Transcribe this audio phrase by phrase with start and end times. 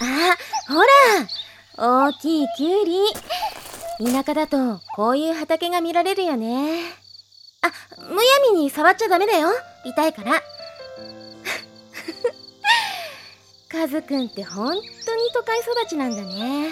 [0.00, 0.36] あ
[0.72, 0.80] ほ
[1.76, 2.98] ら大きいキュウリ。
[4.12, 6.82] 田舎だとこういう畑が見られるよね。
[7.62, 9.48] あむやみに触っちゃダメだよ。
[9.84, 10.40] 痛いから。
[13.70, 14.82] カズくんって本当に
[15.34, 16.70] 都会育ちなんだね。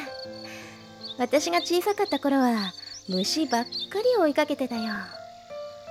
[1.18, 2.72] 私が小さかった頃は
[3.08, 4.94] 虫ばっかり追いかけてたよ。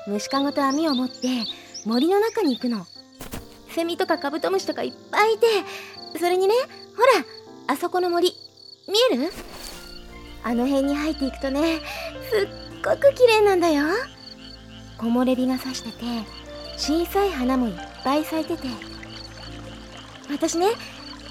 [0.07, 1.45] 虫かごと網を持って
[1.85, 2.85] 森の中に行くの。
[3.69, 5.47] セミとかカブトムシとかいっぱいいて
[6.17, 6.53] それにね
[6.95, 7.25] ほら
[7.67, 8.33] あそこの森。
[8.87, 9.31] 見える？
[10.43, 11.79] あの辺に入っていくとね
[12.29, 12.47] すっ
[12.83, 13.83] ごく綺麗なんだよ。
[14.99, 16.05] 木漏れ日がさしてて
[16.77, 17.73] 小さい花もいっ
[18.03, 18.67] ぱい咲いてて。
[20.29, 20.67] 私ね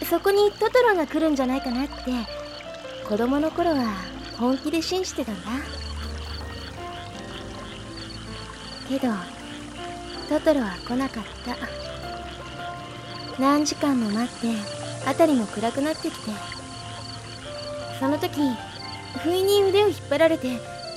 [0.08, 1.94] そこにトトロが来るんじゃないかなって
[3.08, 3.96] 子供の頃は
[4.38, 5.50] 本気で信じてたんだ。
[8.88, 9.08] けど
[10.28, 11.56] トトロは来なかった。
[13.40, 14.46] 何時間も待って
[15.06, 16.30] 辺りも暗くなってきて。
[18.00, 18.40] その時
[19.22, 20.48] 不意に腕を引っ張られて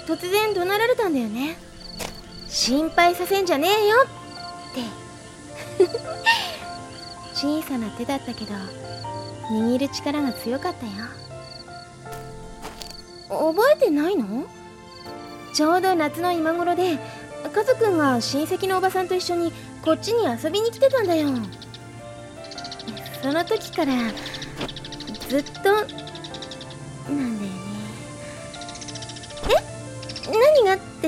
[0.08, 1.58] 突然怒鳴られたんだよね。
[2.50, 5.88] 心配させんじゃねえよって。
[7.36, 8.54] 小さな手だったけど
[9.52, 10.92] 握る力が強かったよ。
[13.30, 14.46] 覚えてないの？
[15.54, 16.98] ちょうど夏の今頃で
[17.54, 21.30] カズくんが親戚のおばさんと一緒にこっちに遊びに来てたんだよ。
[23.22, 23.94] その時から
[25.28, 27.58] ずっとなんだよね。
[29.50, 29.52] え？
[30.32, 31.08] 何がって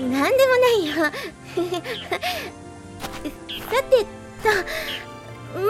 [0.00, 0.94] なななんでもないよ。
[3.70, 4.04] さて
[4.42, 4.48] と
[5.58, 5.66] も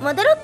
[0.00, 0.42] う戻ろっか。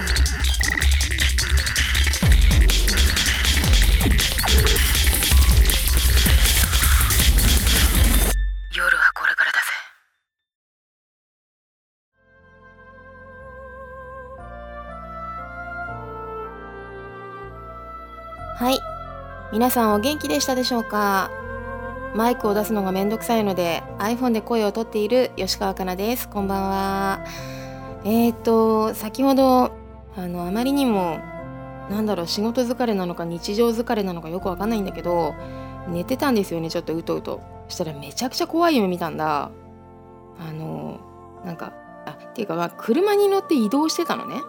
[0.00, 0.04] は
[9.14, 9.66] これからだぜ。
[18.56, 18.78] はい。
[19.52, 21.30] 皆さんお元気でしたでしょうか？
[22.14, 26.28] マイクを出すのがめんどくさいので iPhone で声をとっている吉川かなです。
[26.28, 27.24] こんばんは。
[28.04, 29.72] えーと先ほど
[30.18, 31.20] あのあまりにも
[31.90, 35.34] なんだろう仕事疲れなのか日常疲れなのかよくわかんないんだけど
[35.88, 37.40] 寝てたんですよねちょっとうとうと。
[37.68, 39.50] したらめちゃくちゃ怖い夢見たんだ。
[40.40, 40.98] あの
[41.44, 41.72] なんか
[42.06, 44.40] あっていうかまあ車に乗って移動してたのね。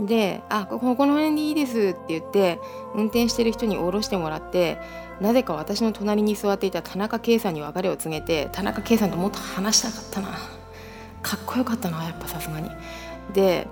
[0.00, 2.58] で「あこここの辺でいいです」って言って
[2.94, 4.78] 運転してる人に降ろしてもらって
[5.20, 10.28] なぜか私の隣に座っていた田中圭さんに別れを告げて田中圭さんともっと話したかったな。
[11.22, 12.70] かっこよかったなやっぱさすがに。
[13.32, 13.68] で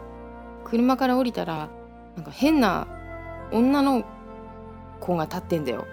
[0.70, 1.68] 車から降りたら
[2.16, 2.86] なんか変な
[3.52, 4.04] 女の
[5.00, 5.86] 子が立ってんだよ。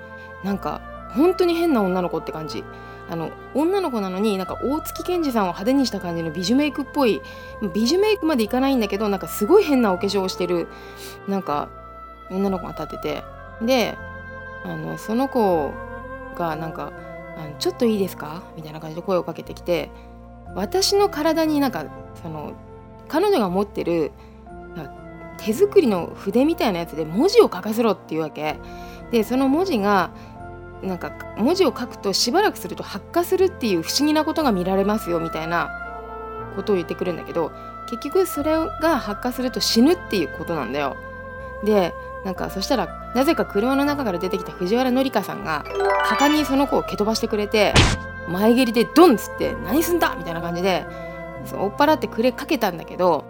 [0.44, 0.82] なんか
[1.16, 2.64] 本当に変な女の子って感じ。
[3.10, 7.22] あの女の子なのになんか大月健二さんを派手にした感じの美女メイクっぽい
[7.74, 10.68] 美女メイクまでいかないんだけどなんかすごい変なお化粧をしてる
[11.26, 11.70] なんか
[12.30, 13.38] 女の子が立ってて。
[13.62, 13.98] で
[14.64, 15.72] あのその子
[16.36, 16.92] がなんか
[17.38, 19.90] あの「ちょっといいですか?」みたいな感じで声をかけてきて
[20.56, 21.86] 私の体になんか
[22.22, 22.54] その
[23.08, 24.12] 彼女が持ってる
[25.38, 28.58] 手作りの筆みたいなやつで文字を書かせろっていうわけ
[29.12, 30.12] でその文字が
[30.82, 35.70] なんか文字を書くとしばらくすると発火するっていう不思議なことが見られますよみたいな
[36.56, 37.52] ことを言ってくるんだけど
[37.90, 40.96] 結局それが発火すると死ぬっていうことなんだよ。
[41.64, 41.94] で
[42.26, 45.64] なんかそしたらなぜか車の中から出てきた藤原紀香さんが
[46.06, 47.74] 果敢にその子を蹴飛ばしてくれて
[48.28, 50.86] 前蹴りでドンっつって「何すんだ!」みたいな感じで
[51.52, 53.24] 追っ払ってくれかけたんだけど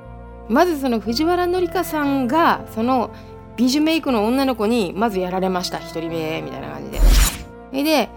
[0.49, 3.11] まずその藤原紀香さんがその
[3.55, 6.99] 美女メイクの女の子にまずやられました1人目みたいな感じで。
[6.99, 8.09] それで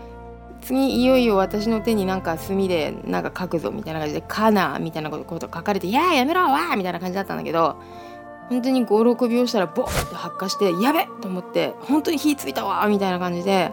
[0.61, 7.77] 次いよいよ私の手になんか墨でなんか書くぞみたいな感じで「カナ」みたいなこと書かれて「いややめろわ!」みたいな感じだったんだけど
[8.51, 13.73] 本当に56秒したらボーって発火して「やべ!」と思って「本当に火ついたわ!」みたいな感じで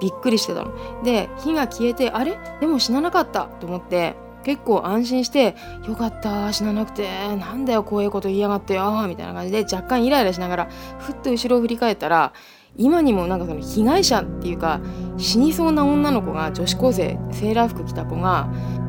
[0.00, 0.70] びっくりしてたの。
[1.02, 2.38] で火が消えてあれ？
[2.60, 4.14] でも死ななかったと思って
[4.44, 5.54] 結構安心して
[5.86, 12.32] 「よかった死ななくてなんだよ怖いうこと言いやがってよ」みたいな感じで若干イライラしながらふっと後ろを振り返ったら
[12.76, 14.80] 今にもなんかその被害者っていうか
[15.16, 18.48] 死にそうな女の子が女子高生セーラー服着た子が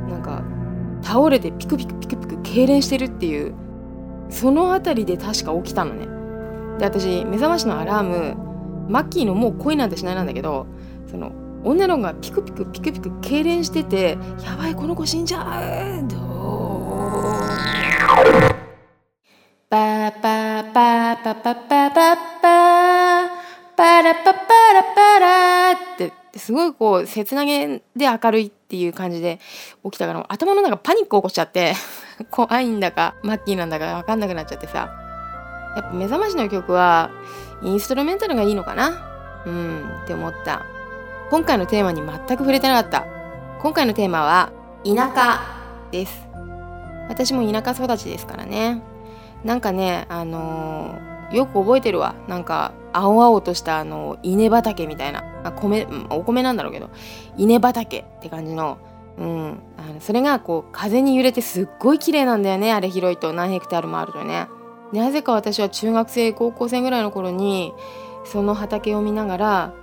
[0.10, 0.44] なんか
[1.02, 3.54] 倒れてピクピクピクピク痙攣してるっていう
[4.30, 6.08] その辺りで確か起きたのね。
[6.80, 8.36] で私目覚ましのアラーム
[8.88, 10.68] マッキーのもう恋なんてしないなんだけど
[11.08, 11.32] その
[11.64, 16.20] 女の子がピクピクピクピク痙攣しててやばいこの子死んじゃうどう
[19.70, 23.30] パパパパパパパパ
[23.78, 24.40] パラパパ
[24.74, 29.40] ラパラってすごいこう切なげで明るいっていう感じで
[29.84, 31.74] 起きたから頭の中パニック起こしちゃって
[32.32, 35.02] 怖いんだかマッキーなんだか分かんなくなっちゃってさ。
[35.76, 37.12] やっぱ目覚ましの曲は
[37.64, 39.44] インストルメンタルがいいのかな？
[39.46, 40.66] うんって思った。
[41.32, 43.08] 今回のテーマに全く触れてなかった。
[43.62, 44.52] 今回のテーマは
[44.84, 45.40] 田舎
[45.90, 46.28] です。
[47.08, 48.84] 私も田舎育ちですからね。
[49.46, 52.16] なんかねあのー、よく覚えてるわ。
[52.28, 55.24] なんか青々としたあの稲畑みたいな。
[55.46, 56.90] あ米お米なんだろうけど。
[57.38, 58.78] 稲畑って感じの。
[59.18, 62.74] うん、あのそれがこう風に揺れてすっごい綺麗なんだよね。
[62.74, 63.32] あれ広いと。
[63.32, 64.50] 何ヘクタールもあるとね。
[64.92, 67.74] なぜか私は中学生高校生ぐらいの頃に
[68.26, 69.74] その畑を見ながら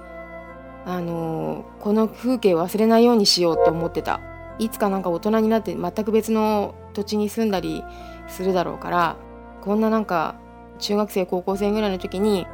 [0.88, 4.20] あの、この風景忘れないようにしようって思ってた。
[4.58, 7.85] いつかなんか大人になって全く別の土地に住んだり
[8.26, 9.17] するだろうから
[9.61, 10.35] こんななんか
[10.79, 12.46] 中学生高校生ぐらいの時に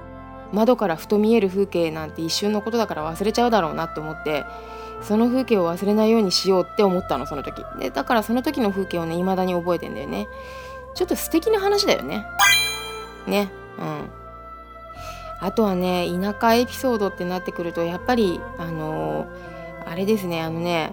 [0.53, 4.45] 窓からふと見える風景なんて一瞬のことだから忘れちゃうだろうなって思って
[5.03, 7.65] その風景を忘れないようにしようって思ったのその時。
[7.79, 10.29] でだからその時の風景をね未だに覚えてんだよね。
[10.95, 12.25] ちょっと素敵な話だよね。
[13.27, 13.51] ね。
[13.79, 14.24] うん。
[15.41, 20.93] あとはね田舎エピソードってなってくるとやっぱりあのー、あれですねあのね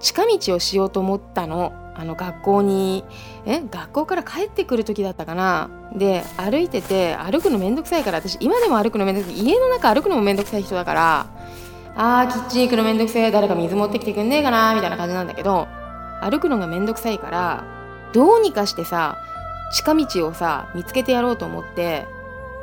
[0.00, 1.72] 近道をしようと思ったの。
[1.96, 3.04] あの学校に
[3.46, 5.70] え学校から帰ってくる時だったかな。
[5.94, 9.38] で歩いてて歩くのめんどくさいから私今でも歩くのめんどくさい。
[9.38, 11.26] 家の中歩くのもめんどくさい人だから
[11.94, 13.30] あーキッチン行くのめんどくせえ。
[13.30, 15.68] 誰か水持ってきてくんねえかなみたいな感じなんだけど
[16.20, 17.64] 歩くのがめんどくさいから
[18.12, 19.18] どうにかしてさ
[19.72, 22.06] 近道をさ見つけてやろうと思って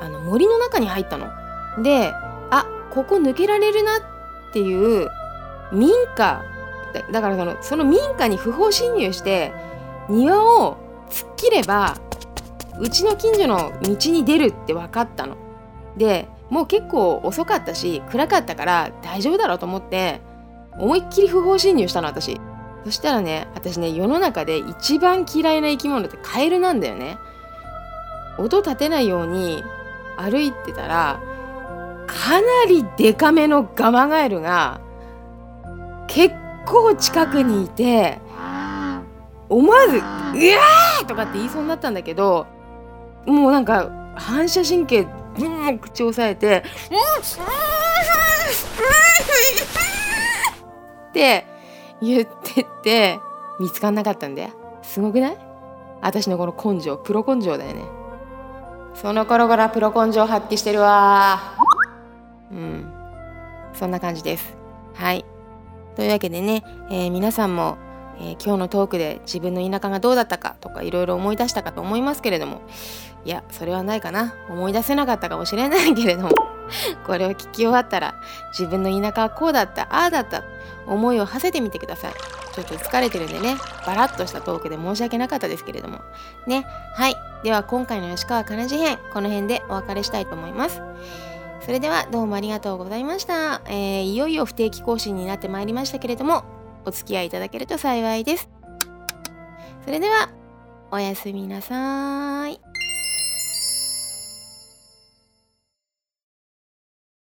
[0.01, 1.29] あの森の中に入ったの。
[1.81, 2.13] で
[2.49, 5.09] あここ抜けられるなっていう
[5.71, 6.43] 民家
[7.11, 9.53] だからそのその民家に不法侵入して
[10.09, 10.77] 庭を
[11.09, 11.95] 突っ切れば
[12.79, 15.37] うちの近所の道に出るって分かったの。
[15.95, 20.19] でもう結構遅かったし暗かったから大丈夫だろうと思って
[20.77, 22.39] 思いっきり不法侵入したの私。
[22.83, 27.17] そしたらね私ね世の中で一番嫌いな生き物ってカエルなんだよね。
[28.37, 29.63] 音立てないように
[30.21, 31.19] 歩いてたら
[32.07, 34.81] かなりデカめのガマガエルが
[36.07, 36.35] 結
[36.65, 38.19] 構近くにいて
[39.49, 42.47] 思わず「うわー!」とかって言いそうになったんだけど
[43.25, 45.07] もうなんか反射神経
[45.39, 46.63] うん口を押さえて
[51.09, 51.45] 「って
[52.01, 53.19] 言ってって
[53.59, 54.49] 見つかんなかったんだよ
[54.81, 55.37] すごくない？
[56.01, 57.83] 私のこの根性プロ根性だよね
[58.93, 61.39] その頃からプロ根性発揮してるわ。
[62.51, 62.91] うん。
[63.73, 64.55] そんな感じです。
[64.93, 65.25] はい。
[65.95, 67.77] というわけでね、えー、皆さんも、
[68.19, 72.61] えー、今日のトークで自分の田舎がどうだったかとかいろいろ思い出したかと思いますけれども
[73.25, 74.35] いやそれはないかな。
[74.49, 76.29] 思い出せなかったかもしれないけれども
[77.07, 78.15] これを聞き終わったら
[78.51, 80.43] 自分の田舎はこうだったああだった
[80.87, 82.13] 思いを馳せてみてください。
[82.53, 83.55] ちょっと疲れてるんでね
[83.85, 85.99] バラッとしたトークで申し訳なかったですけれども。
[86.47, 86.65] ね。
[86.93, 87.30] はい。
[87.43, 90.81] では今回の吉川かなじ編この辺でお別れしたいと思います。
[91.61, 96.43] それではどうもありがとうございました、えー、いよいよ不定期更新になってまいりましたけれども
[96.85, 98.49] お付き合いいただけると幸いです。
[99.85, 100.29] それでは
[100.91, 102.70] おやすみなさい。